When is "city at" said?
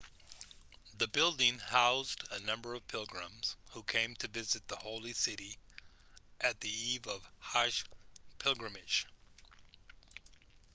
5.13-6.59